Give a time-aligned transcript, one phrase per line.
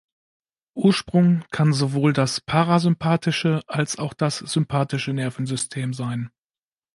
[0.73, 6.31] Ursprung kann sowohl das parasympathische als auch das sympathische Nervensystem sein.